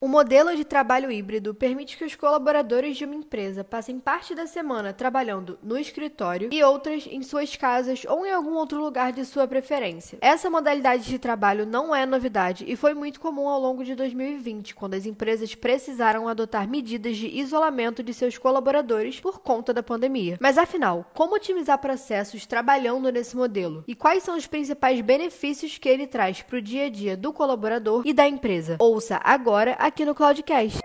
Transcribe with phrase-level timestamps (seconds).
[0.00, 4.46] O modelo de trabalho híbrido permite que os colaboradores de uma empresa passem parte da
[4.46, 9.24] semana trabalhando no escritório e outras em suas casas ou em algum outro lugar de
[9.24, 10.18] sua preferência.
[10.20, 14.72] Essa modalidade de trabalho não é novidade e foi muito comum ao longo de 2020,
[14.72, 20.38] quando as empresas precisaram adotar medidas de isolamento de seus colaboradores por conta da pandemia.
[20.40, 23.82] Mas afinal, como otimizar processos trabalhando nesse modelo?
[23.88, 27.32] E quais são os principais benefícios que ele traz para o dia a dia do
[27.32, 28.76] colaborador e da empresa?
[28.78, 30.78] Ouça agora a aqui no Cloudcast.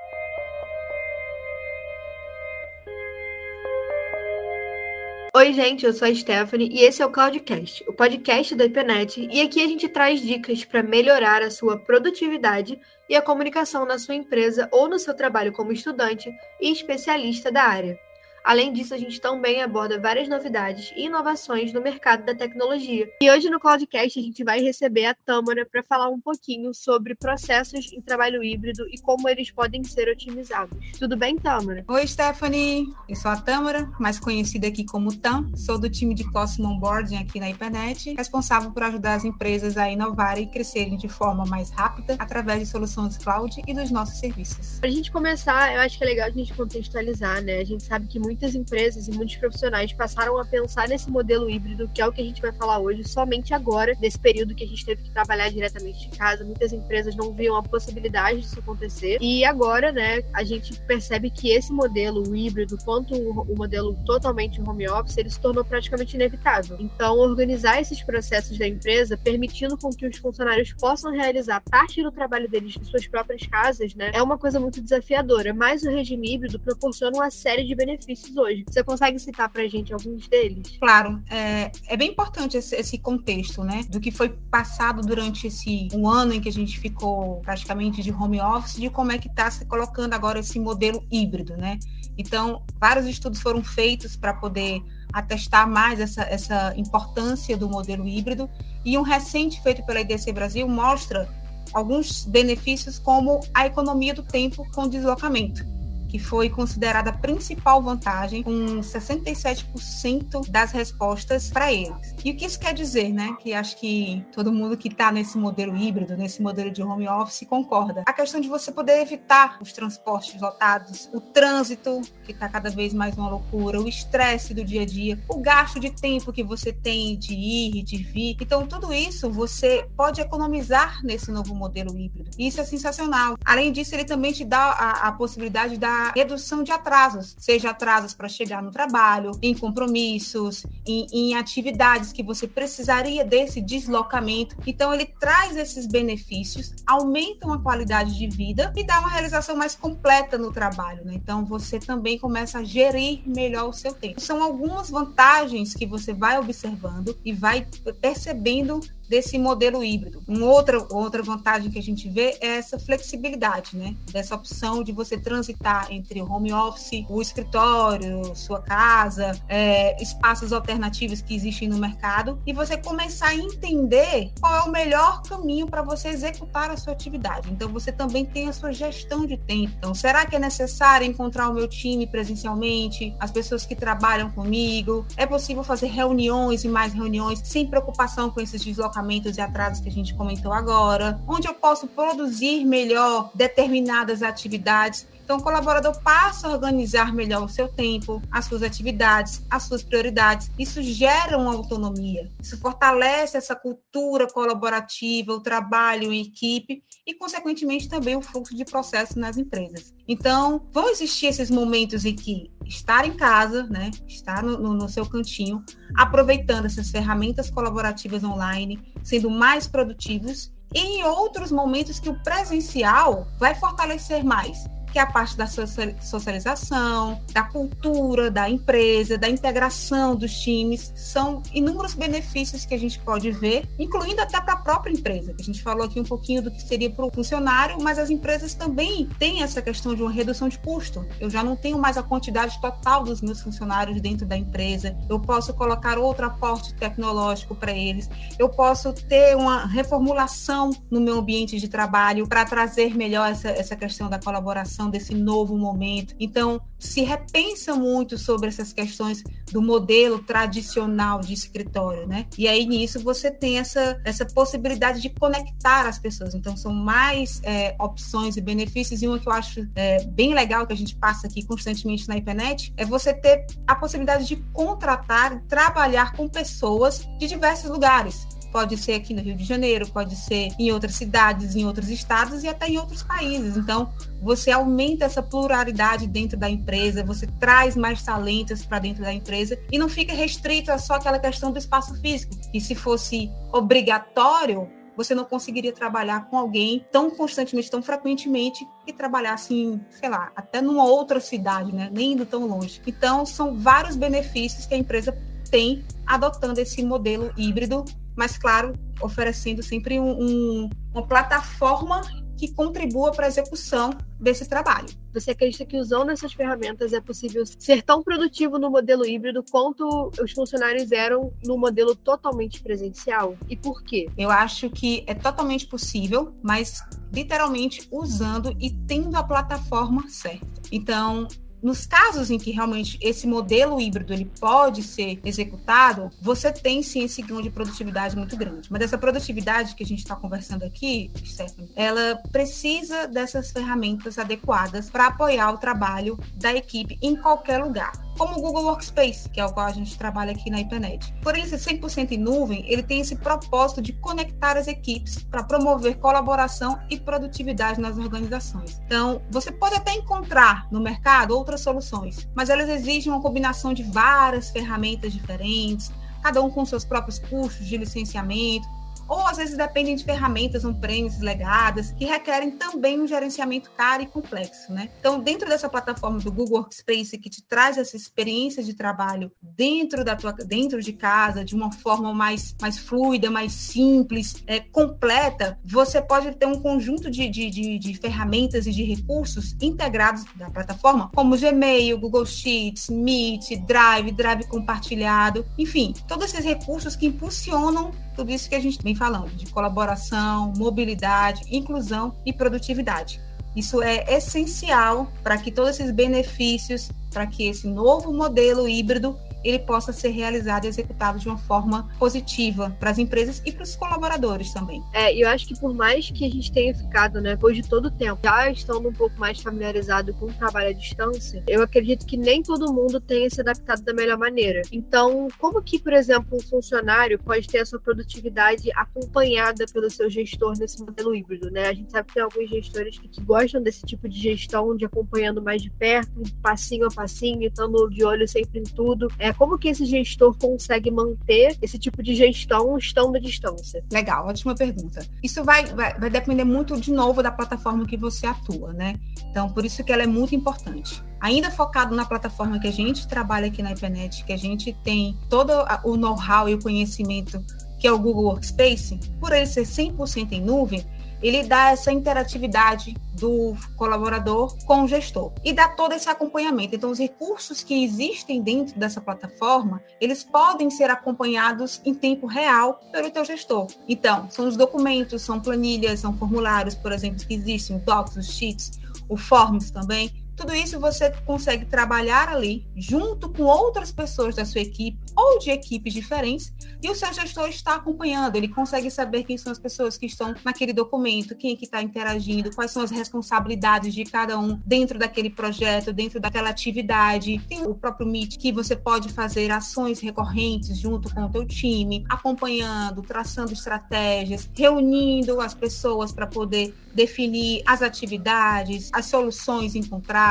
[5.35, 9.27] Oi, gente, eu sou a Stephanie e esse é o Cloudcast, o podcast da IPNET,
[9.29, 13.99] e aqui a gente traz dicas para melhorar a sua produtividade e a comunicação na
[13.99, 17.99] sua empresa ou no seu trabalho como estudante e especialista da área.
[18.43, 23.09] Além disso, a gente também aborda várias novidades e inovações no mercado da tecnologia.
[23.21, 27.15] E hoje no Cloudcast a gente vai receber a Tâmara para falar um pouquinho sobre
[27.15, 30.77] processos em trabalho híbrido e como eles podem ser otimizados.
[30.99, 31.85] Tudo bem, Tâmara?
[31.87, 32.93] Oi, Stephanie.
[33.07, 35.49] Eu sou a Tâmara, mais conhecida aqui como TAM.
[35.55, 39.89] Sou do time de Customer Onboarding aqui na IPNET, responsável por ajudar as empresas a
[39.89, 44.79] inovarem e crescerem de forma mais rápida através de soluções cloud e dos nossos serviços.
[44.79, 47.59] Para a gente começar, eu acho que é legal a gente contextualizar, né?
[47.59, 51.47] A gente sabe que muito muitas empresas e muitos profissionais passaram a pensar nesse modelo
[51.47, 54.63] híbrido, que é o que a gente vai falar hoje, somente agora, nesse período que
[54.63, 56.43] a gente teve que trabalhar diretamente de casa.
[56.43, 59.19] Muitas empresas não viam a possibilidade disso acontecer.
[59.21, 64.89] E agora, né, a gente percebe que esse modelo, híbrido, quanto o modelo totalmente home
[64.89, 66.75] office, ele se tornou praticamente inevitável.
[66.79, 72.11] Então, organizar esses processos da empresa, permitindo com que os funcionários possam realizar parte do
[72.11, 75.53] trabalho deles em suas próprias casas, né, é uma coisa muito desafiadora.
[75.53, 78.65] Mas o regime híbrido proporciona uma série de benefícios hoje.
[78.69, 80.77] Você consegue citar para a gente alguns deles?
[80.79, 83.83] Claro, é, é bem importante esse, esse, contexto, né?
[83.89, 88.11] Do que foi passado durante esse um ano em que a gente ficou praticamente de
[88.11, 91.79] home office, de como é que está se colocando agora esse modelo híbrido, né?
[92.17, 98.49] Então, vários estudos foram feitos para poder atestar mais essa, essa importância do modelo híbrido.
[98.85, 101.27] E um recente feito pela IDC Brasil mostra
[101.73, 105.72] alguns benefícios, como a economia do tempo com deslocamento
[106.13, 108.51] que foi considerada a principal vantagem, com
[108.81, 112.13] 67% das respostas para eles.
[112.23, 113.35] E o que isso quer dizer, né?
[113.41, 117.47] Que acho que todo mundo que está nesse modelo híbrido, nesse modelo de home office,
[117.49, 118.03] concorda.
[118.05, 122.93] A questão de você poder evitar os transportes lotados, o trânsito, que está cada vez
[122.93, 126.71] mais uma loucura, o estresse do dia a dia, o gasto de tempo que você
[126.71, 128.37] tem de ir e de vir.
[128.39, 132.29] Então, tudo isso você pode economizar nesse novo modelo híbrido.
[132.37, 133.35] Isso é sensacional.
[133.43, 138.13] Além disso, ele também te dá a, a possibilidade da redução de atrasos, seja atrasos
[138.13, 144.55] para chegar no trabalho, em compromissos, em, em atividades que você precisaria desse deslocamento.
[144.65, 149.75] Então, ele traz esses benefícios, aumenta a qualidade de vida e dá uma realização mais
[149.75, 151.05] completa no trabalho.
[151.05, 151.13] Né?
[151.15, 154.19] Então, você também começa a gerir melhor o seu tempo.
[154.19, 157.67] São algumas vantagens que você vai observando e vai
[158.01, 158.79] percebendo
[159.13, 160.23] desse modelo híbrido.
[160.27, 163.95] Uma outra, outra vantagem que a gente vê é essa flexibilidade, né?
[164.11, 170.51] Dessa opção de você transitar entre o home office, o escritório, sua casa, é, espaços
[170.51, 175.67] alternativos que existem no mercado e você começar a entender qual é o melhor caminho
[175.67, 177.51] para você executar a sua atividade.
[177.51, 179.75] Então, você também tem a sua gestão de tempo.
[179.77, 185.05] Então, será que é necessário encontrar o meu time presencialmente, as pessoas que trabalham comigo?
[185.15, 189.02] É possível fazer reuniões e mais reuniões sem preocupação com esses deslocamentos?
[189.37, 195.37] E atrasos que a gente comentou agora, onde eu posso produzir melhor determinadas atividades então,
[195.37, 200.51] o colaborador passa a organizar melhor o seu tempo, as suas atividades, as suas prioridades.
[200.59, 207.87] Isso gera uma autonomia, isso fortalece essa cultura colaborativa, o trabalho em equipe e, consequentemente,
[207.87, 209.93] também o fluxo de processos nas empresas.
[210.05, 214.89] Então, vão existir esses momentos em que estar em casa, né, estar no, no, no
[214.89, 215.63] seu cantinho,
[215.95, 223.27] aproveitando essas ferramentas colaborativas online, sendo mais produtivos e em outros momentos que o presencial
[223.39, 230.15] vai fortalecer mais que é a parte da socialização, da cultura da empresa, da integração
[230.15, 230.93] dos times.
[230.95, 235.35] São inúmeros benefícios que a gente pode ver, incluindo até para a própria empresa.
[235.37, 238.53] A gente falou aqui um pouquinho do que seria para o funcionário, mas as empresas
[238.53, 241.03] também têm essa questão de uma redução de custo.
[241.19, 245.19] Eu já não tenho mais a quantidade total dos meus funcionários dentro da empresa, eu
[245.19, 248.07] posso colocar outro aporte tecnológico para eles,
[248.37, 253.75] eu posso ter uma reformulação no meu ambiente de trabalho para trazer melhor essa, essa
[253.75, 256.15] questão da colaboração adaptação desse novo momento.
[256.19, 262.25] Então, se repensa muito sobre essas questões do modelo tradicional de escritório, né?
[262.37, 266.33] E aí nisso você tem essa, essa possibilidade de conectar as pessoas.
[266.33, 269.01] Então, são mais é, opções e benefícios.
[269.01, 272.17] E uma que eu acho é, bem legal que a gente passa aqui constantemente na
[272.17, 278.27] IPNET é você ter a possibilidade de contratar, trabalhar com pessoas de diversos lugares.
[278.53, 282.43] Pode ser aqui no Rio de Janeiro, pode ser em outras cidades, em outros estados
[282.43, 283.57] e até em outros países.
[283.57, 283.91] Então,
[284.21, 289.59] você aumenta essa pluralidade dentro da empresa, você traz mais talentos para dentro da empresa
[289.71, 292.35] e não fica restrito a só aquela questão do espaço físico.
[292.53, 298.93] E se fosse obrigatório, você não conseguiria trabalhar com alguém tão constantemente, tão frequentemente, que
[298.93, 301.89] trabalhasse em, sei lá, até numa outra cidade, né?
[301.91, 302.79] Nem indo tão longe.
[302.85, 305.17] Então, são vários benefícios que a empresa
[305.49, 307.83] tem adotando esse modelo híbrido
[308.15, 312.01] mas claro, oferecendo sempre um, um, uma plataforma
[312.37, 314.87] que contribua para a execução desse trabalho.
[315.13, 320.11] Você acredita que usando essas ferramentas é possível ser tão produtivo no modelo híbrido quanto
[320.21, 323.37] os funcionários eram no modelo totalmente presencial?
[323.47, 324.09] E por quê?
[324.17, 326.81] Eu acho que é totalmente possível, mas
[327.13, 330.47] literalmente usando e tendo a plataforma certa.
[330.71, 331.27] Então,
[331.63, 337.03] nos casos em que realmente esse modelo híbrido ele pode ser executado, você tem sim
[337.03, 338.69] esse ganho de produtividade muito grande.
[338.69, 344.89] Mas essa produtividade que a gente está conversando aqui, Stephanie, ela precisa dessas ferramentas adequadas
[344.89, 349.45] para apoiar o trabalho da equipe em qualquer lugar como o Google Workspace, que é
[349.45, 351.13] o qual a gente trabalha aqui na IPNET.
[351.21, 355.43] Por ele ser 100% em nuvem, ele tem esse propósito de conectar as equipes para
[355.43, 358.79] promover colaboração e produtividade nas organizações.
[358.85, 363.83] Então, você pode até encontrar no mercado outras soluções, mas elas exigem uma combinação de
[363.83, 368.67] várias ferramentas diferentes, cada um com seus próprios custos de licenciamento,
[369.07, 374.05] ou às vezes dependem de ferramentas on-premise legadas, que requerem também um gerenciamento caro e
[374.05, 374.89] complexo, né?
[374.99, 380.03] Então, dentro dessa plataforma do Google Workspace, que te traz essa experiência de trabalho dentro
[380.03, 385.59] da tua, dentro de casa, de uma forma mais, mais fluida, mais simples, é, completa,
[385.63, 390.49] você pode ter um conjunto de, de, de, de ferramentas e de recursos integrados na
[390.49, 397.91] plataforma, como Gmail, Google Sheets, Meet, Drive, Drive compartilhado, enfim, todos esses recursos que impulsionam
[398.15, 403.19] tudo isso que a gente vem falando, de colaboração, mobilidade, inclusão e produtividade.
[403.55, 409.59] Isso é essencial para que todos esses benefícios, para que esse novo modelo híbrido ele
[409.59, 413.75] possa ser realizado e executado de uma forma positiva para as empresas e para os
[413.75, 414.83] colaboradores também.
[414.93, 417.87] É, eu acho que por mais que a gente tenha ficado, né, depois de todo
[417.87, 422.05] o tempo, já estando um pouco mais familiarizado com o trabalho à distância, eu acredito
[422.05, 424.61] que nem todo mundo tenha se adaptado da melhor maneira.
[424.71, 430.09] Então, como que, por exemplo, um funcionário pode ter a sua produtividade acompanhada pelo seu
[430.09, 431.67] gestor nesse modelo híbrido, né?
[431.67, 435.41] A gente sabe que tem alguns gestores que, gostam desse tipo de gestão, de acompanhando
[435.41, 436.11] mais de perto,
[436.41, 439.07] passinho a passinho, estando de olho sempre em tudo.
[439.17, 443.83] É, como que esse gestor consegue manter esse tipo de gestão estando à distância?
[443.91, 445.05] Legal, ótima pergunta.
[445.21, 448.99] Isso vai, vai, vai depender muito, de novo, da plataforma que você atua, né?
[449.29, 451.01] Então, por isso que ela é muito importante.
[451.19, 455.17] Ainda focado na plataforma que a gente trabalha aqui na IPNET, que a gente tem
[455.29, 455.51] todo
[455.83, 457.43] o know-how e o conhecimento
[457.83, 460.85] que é o Google Workspace, por ele ser 100% em nuvem,
[461.23, 466.75] ele dá essa interatividade do colaborador com o gestor e dá todo esse acompanhamento.
[466.75, 472.81] Então, os recursos que existem dentro dessa plataforma, eles podem ser acompanhados em tempo real
[472.91, 473.67] pelo teu gestor.
[473.87, 478.71] Então, são os documentos, são planilhas, são formulários, por exemplo, que existem, Docs, os Sheets,
[479.07, 484.61] o Forms também, tudo isso você consegue trabalhar ali junto com outras pessoas da sua
[484.61, 488.35] equipe ou de equipes diferentes e o seu gestor está acompanhando.
[488.35, 491.81] Ele consegue saber quem são as pessoas que estão naquele documento, quem é que está
[491.81, 497.39] interagindo, quais são as responsabilidades de cada um dentro daquele projeto, dentro daquela atividade.
[497.47, 502.03] Tem o próprio Meet que você pode fazer ações recorrentes junto com o teu time,
[502.09, 510.22] acompanhando, traçando estratégias, reunindo as pessoas para poder definir as atividades, as soluções encontradas.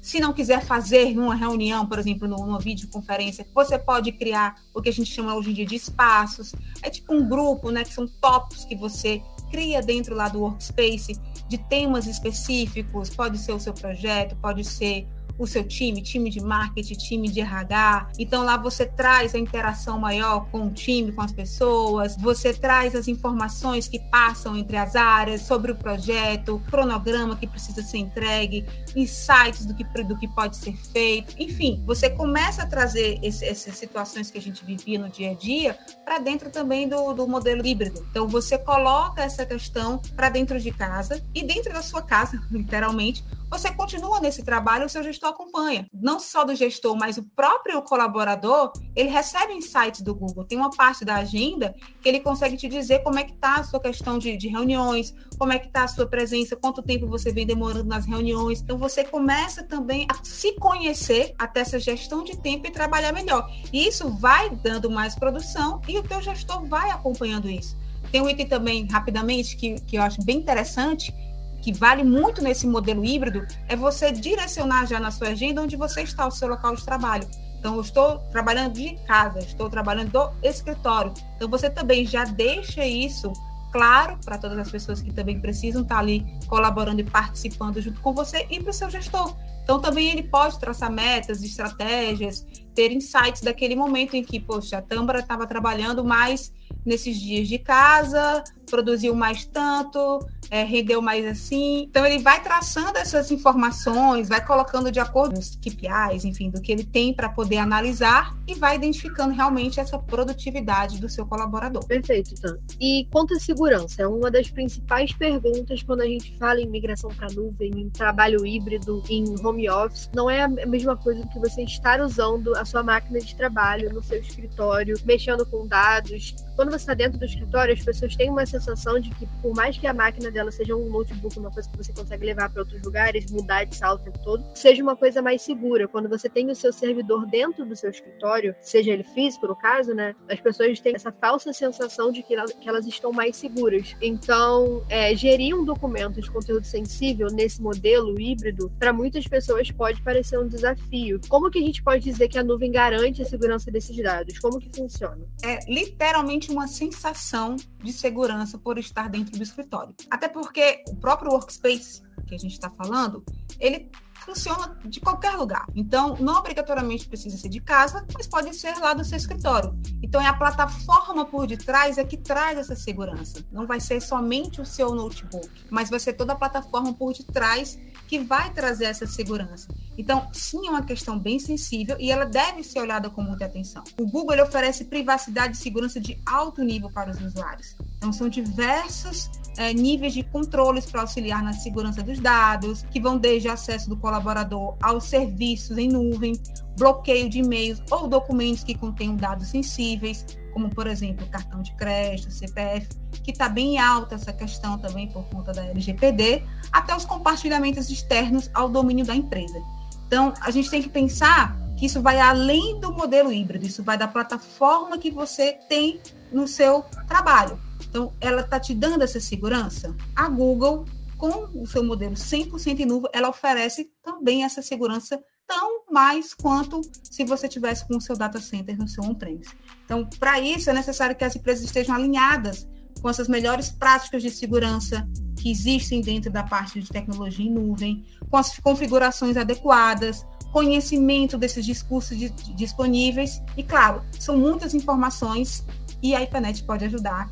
[0.00, 4.88] Se não quiser fazer numa reunião, por exemplo, numa videoconferência, você pode criar o que
[4.88, 6.52] a gente chama hoje em dia de espaços.
[6.82, 7.84] É tipo um grupo, né?
[7.84, 13.10] Que são tópicos que você cria dentro lá do workspace de temas específicos.
[13.10, 15.06] Pode ser o seu projeto, pode ser
[15.40, 18.10] o seu time, time de marketing, time de RH.
[18.18, 22.94] Então lá você traz a interação maior com o time, com as pessoas, você traz
[22.94, 28.66] as informações que passam entre as áreas sobre o projeto, cronograma que precisa ser entregue,
[28.94, 31.34] insights do que, do que pode ser feito.
[31.38, 35.34] Enfim, você começa a trazer esse, essas situações que a gente vivia no dia a
[35.34, 38.06] dia para dentro também do, do modelo híbrido.
[38.10, 43.24] Então você coloca essa questão para dentro de casa e dentro da sua casa, literalmente,
[43.50, 45.86] você continua nesse trabalho, o seu gestor acompanha.
[45.92, 50.44] Não só do gestor, mas o próprio colaborador, ele recebe insights do Google.
[50.44, 53.64] Tem uma parte da agenda que ele consegue te dizer como é que está a
[53.64, 57.32] sua questão de, de reuniões, como é que está a sua presença, quanto tempo você
[57.32, 58.60] vem demorando nas reuniões.
[58.60, 63.50] Então, você começa também a se conhecer até essa gestão de tempo e trabalhar melhor.
[63.72, 67.76] E isso vai dando mais produção e o teu gestor vai acompanhando isso.
[68.12, 71.14] Tem um item também, rapidamente, que, que eu acho bem interessante,
[71.60, 76.02] que vale muito nesse modelo híbrido é você direcionar já na sua agenda onde você
[76.02, 77.28] está, o seu local de trabalho.
[77.58, 81.12] Então, eu estou trabalhando de casa, estou trabalhando do escritório.
[81.36, 83.32] Então, você também já deixa isso
[83.70, 88.12] claro para todas as pessoas que também precisam estar ali colaborando e participando junto com
[88.14, 89.36] você e para o seu gestor.
[89.62, 94.82] Então, também ele pode traçar metas, estratégias, ter insights daquele momento em que, poxa, a
[94.82, 96.52] Tâmara estava trabalhando mais
[96.84, 101.84] nesses dias de casa, produziu mais tanto, é, rendeu mais assim.
[101.84, 106.60] Então ele vai traçando essas informações, vai colocando de acordo com os KPIs, enfim, do
[106.60, 111.86] que ele tem para poder analisar e vai identificando realmente essa produtividade do seu colaborador.
[111.86, 112.56] Perfeito, então.
[112.80, 117.10] E quanto à segurança, é uma das principais perguntas quando a gente fala em migração
[117.10, 120.10] para nuvem, em trabalho híbrido, em home office.
[120.14, 123.92] Não é a mesma coisa do que você estar usando a sua máquina de trabalho
[123.92, 126.34] no seu escritório, mexendo com dados.
[126.60, 129.78] Quando você está dentro do escritório, as pessoas têm uma sensação de que, por mais
[129.78, 132.82] que a máquina dela seja um notebook, uma coisa que você consegue levar para outros
[132.82, 135.88] lugares, mudar de sala o tempo todo, seja uma coisa mais segura.
[135.88, 139.94] Quando você tem o seu servidor dentro do seu escritório, seja ele físico, no caso,
[139.94, 140.14] né?
[140.28, 143.96] As pessoas têm essa falsa sensação de que elas, que elas estão mais seguras.
[143.98, 150.02] Então, é, gerir um documento de conteúdo sensível nesse modelo híbrido, para muitas pessoas pode
[150.02, 151.22] parecer um desafio.
[151.26, 154.38] Como que a gente pode dizer que a nuvem garante a segurança desses dados?
[154.38, 155.26] Como que funciona?
[155.42, 159.94] É literalmente uma sensação de segurança por estar dentro do escritório.
[160.10, 163.24] Até porque o próprio workspace que a gente está falando,
[163.58, 163.90] ele
[164.20, 165.66] funciona de qualquer lugar.
[165.74, 169.76] Então, não obrigatoriamente precisa ser de casa, mas pode ser lá do seu escritório.
[170.02, 173.44] Então, é a plataforma por detrás é que traz essa segurança.
[173.50, 177.78] Não vai ser somente o seu notebook, mas vai ser toda a plataforma por detrás
[178.10, 179.68] que vai trazer essa segurança.
[179.96, 183.84] Então, sim, é uma questão bem sensível e ela deve ser olhada com muita atenção.
[184.00, 187.76] O Google oferece privacidade e segurança de alto nível para os usuários.
[187.98, 193.18] Então, são diversos é, níveis de controles para auxiliar na segurança dos dados, que vão
[193.18, 196.40] desde acesso do colaborador aos serviços em nuvem,
[196.78, 202.30] bloqueio de e-mails ou documentos que contenham dados sensíveis, como, por exemplo, cartão de crédito,
[202.30, 202.88] CPF,
[203.22, 206.42] que está bem alta essa questão também por conta da LGPD,
[206.72, 209.60] até os compartilhamentos externos ao domínio da empresa.
[210.06, 213.96] Então, a gente tem que pensar que isso vai além do modelo híbrido, isso vai
[213.96, 216.00] da plataforma que você tem
[216.32, 217.58] no seu trabalho.
[217.90, 219.94] Então, ela está te dando essa segurança?
[220.14, 220.84] A Google,
[221.18, 226.80] com o seu modelo 100% em nuvem, ela oferece também essa segurança tão mais quanto
[227.02, 229.50] se você tivesse com o seu data center no seu on-premise.
[229.84, 232.68] Então, para isso, é necessário que as empresas estejam alinhadas
[233.02, 238.04] com essas melhores práticas de segurança que existem dentro da parte de tecnologia em nuvem,
[238.30, 245.64] com as configurações adequadas, conhecimento desses discursos de, de, disponíveis e, claro, são muitas informações
[246.02, 247.28] e a IPANET pode ajudar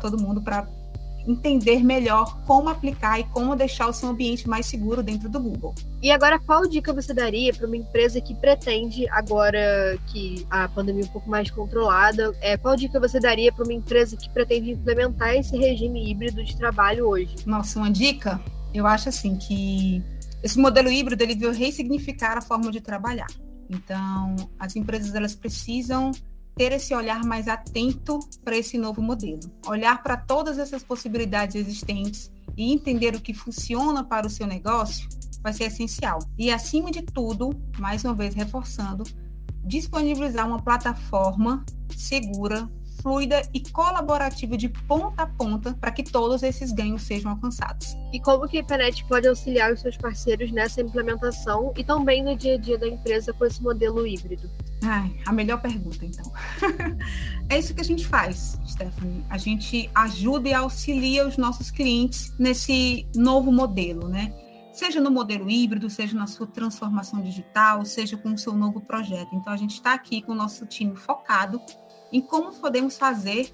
[0.00, 0.66] todo mundo para
[1.26, 5.74] entender melhor como aplicar e como deixar o seu ambiente mais seguro dentro do Google.
[6.02, 11.04] E agora, qual dica você daria para uma empresa que pretende, agora que a pandemia
[11.04, 14.72] é um pouco mais controlada, é, qual dica você daria para uma empresa que pretende
[14.72, 17.36] implementar esse regime híbrido de trabalho hoje?
[17.46, 18.40] Nossa, uma dica?
[18.74, 20.02] Eu acho assim que
[20.42, 23.28] esse modelo híbrido ele veio ressignificar a forma de trabalhar.
[23.70, 26.10] Então, as empresas elas precisam
[26.56, 29.40] ter esse olhar mais atento para esse novo modelo.
[29.66, 35.08] Olhar para todas essas possibilidades existentes e entender o que funciona para o seu negócio
[35.42, 36.20] vai ser essencial.
[36.38, 39.04] E, acima de tudo, mais uma vez reforçando,
[39.64, 41.64] disponibilizar uma plataforma
[41.96, 42.68] segura,
[43.02, 47.96] fluida e colaborativa de ponta a ponta para que todos esses ganhos sejam alcançados.
[48.12, 52.36] E como que a Ipanet pode auxiliar os seus parceiros nessa implementação e também no
[52.36, 54.48] dia a dia da empresa com esse modelo híbrido?
[54.84, 56.30] Ai, a melhor pergunta, então.
[57.48, 59.24] é isso que a gente faz, Stephanie.
[59.28, 64.32] A gente ajuda e auxilia os nossos clientes nesse novo modelo, né?
[64.72, 69.28] seja no modelo híbrido, seja na sua transformação digital, seja com o seu novo projeto.
[69.34, 71.60] Então, a gente está aqui com o nosso time focado
[72.12, 73.52] em como podemos fazer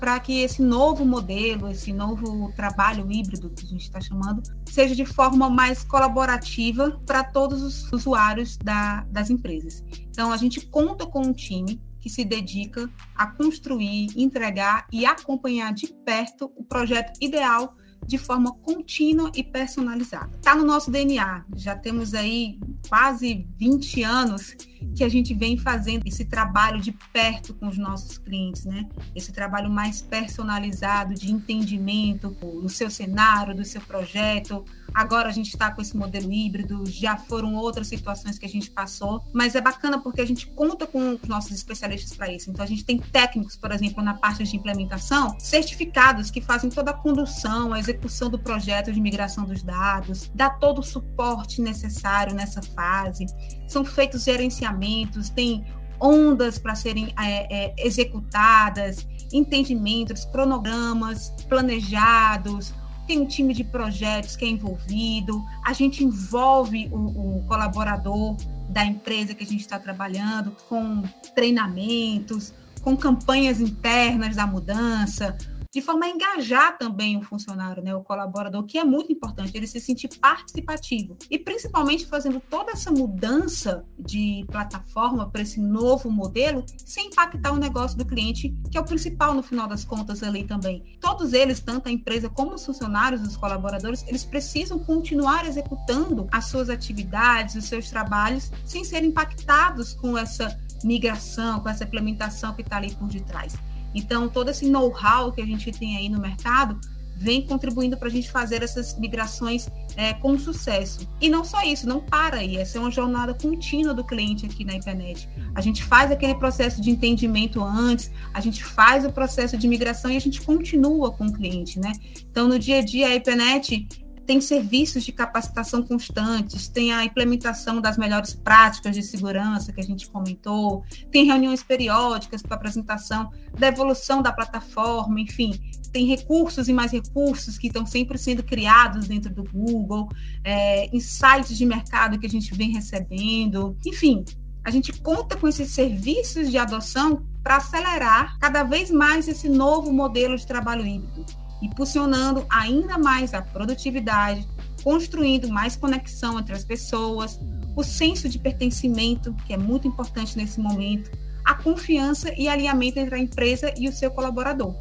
[0.00, 4.94] para que esse novo modelo, esse novo trabalho híbrido que a gente está chamando, seja
[4.94, 9.84] de forma mais colaborativa para todos os usuários da, das empresas.
[10.08, 15.74] Então, a gente conta com um time que se dedica a construir, entregar e acompanhar
[15.74, 17.76] de perto o projeto ideal
[18.06, 20.30] de forma contínua e personalizada.
[20.36, 24.56] Está no nosso DNA, já temos aí quase 20 anos
[24.94, 28.88] que a gente vem fazendo esse trabalho de perto com os nossos clientes, né?
[29.14, 34.64] Esse trabalho mais personalizado de entendimento do seu cenário, do seu projeto.
[34.92, 38.70] Agora a gente está com esse modelo híbrido, já foram outras situações que a gente
[38.70, 42.50] passou, mas é bacana porque a gente conta com os nossos especialistas para isso.
[42.50, 46.90] Então a gente tem técnicos, por exemplo, na parte de implementação, certificados que fazem toda
[46.90, 52.34] a condução, a execução do projeto de migração dos dados, dá todo o suporte necessário
[52.34, 53.26] nessa fase.
[53.66, 55.64] São feitos gerenciamentos, tem
[56.00, 62.72] ondas para serem é, é, executadas, entendimentos, cronogramas planejados,
[63.06, 68.36] tem um time de projetos que é envolvido, a gente envolve o, o colaborador
[68.68, 71.02] da empresa que a gente está trabalhando com
[71.34, 75.36] treinamentos, com campanhas internas da mudança,
[75.72, 79.66] de forma a engajar também o funcionário, né, o colaborador, que é muito importante, ele
[79.66, 81.16] se sentir participativo.
[81.30, 87.56] E principalmente fazendo toda essa mudança de plataforma para esse novo modelo, sem impactar o
[87.56, 90.98] negócio do cliente, que é o principal no final das contas ali também.
[91.00, 96.46] Todos eles, tanto a empresa como os funcionários, os colaboradores, eles precisam continuar executando as
[96.46, 102.62] suas atividades, os seus trabalhos, sem serem impactados com essa migração, com essa implementação que
[102.62, 103.54] está ali por detrás.
[103.94, 106.78] Então, todo esse know-how que a gente tem aí no mercado
[107.20, 111.06] vem contribuindo para a gente fazer essas migrações é, com sucesso.
[111.20, 114.64] E não só isso, não para aí, essa é uma jornada contínua do cliente aqui
[114.64, 115.28] na IPNET.
[115.54, 120.10] A gente faz aquele processo de entendimento antes, a gente faz o processo de migração
[120.10, 121.92] e a gente continua com o cliente, né?
[122.30, 123.86] Então, no dia a dia, a IPNET
[124.26, 129.84] tem serviços de capacitação constantes, tem a implementação das melhores práticas de segurança que a
[129.84, 135.58] gente comentou, tem reuniões periódicas para apresentação da evolução da plataforma, enfim,
[135.92, 140.08] tem recursos e mais recursos que estão sempre sendo criados dentro do Google,
[140.44, 144.24] é, insights de mercado que a gente vem recebendo, enfim,
[144.62, 149.92] a gente conta com esses serviços de adoção para acelerar cada vez mais esse novo
[149.92, 154.46] modelo de trabalho híbrido impulsionando ainda mais a produtividade,
[154.82, 157.38] construindo mais conexão entre as pessoas,
[157.76, 161.10] o senso de pertencimento, que é muito importante nesse momento,
[161.44, 164.74] a confiança e alinhamento entre a empresa e o seu colaborador.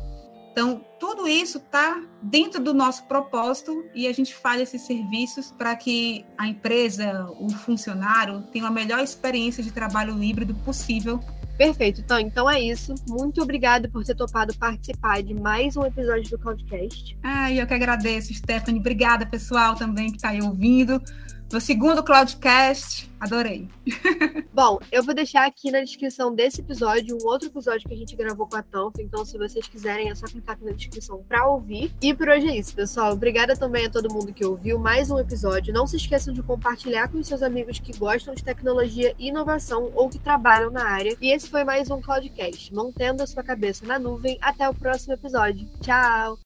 [0.52, 5.76] Então, tudo isso está dentro do nosso propósito e a gente faz esses serviços para
[5.76, 11.20] que a empresa, o funcionário, tenha a melhor experiência de trabalho híbrido possível
[11.60, 12.96] Perfeito, então, então é isso.
[13.06, 17.18] Muito obrigada por ter topado participar de mais um episódio do Cloudcast.
[17.22, 18.80] Ah, eu que agradeço, Stephanie.
[18.80, 21.04] Obrigada, pessoal, também que está aí ouvindo
[21.52, 23.10] no segundo Cloudcast.
[23.20, 23.68] Adorei.
[24.54, 28.16] Bom, eu vou deixar aqui na descrição desse episódio um outro episódio que a gente
[28.16, 28.96] gravou com a Tanf.
[29.00, 31.92] Então, se vocês quiserem, é só clicar aqui na descrição para ouvir.
[32.02, 33.12] E por hoje é isso, pessoal.
[33.12, 35.74] Obrigada também a todo mundo que ouviu mais um episódio.
[35.74, 40.08] Não se esqueçam de compartilhar com seus amigos que gostam de tecnologia e inovação ou
[40.10, 41.18] que trabalham na área.
[41.20, 44.38] E esse foi mais um Cloudcast, mantendo a sua cabeça na nuvem.
[44.42, 45.68] Até o próximo episódio.
[45.82, 46.38] Tchau!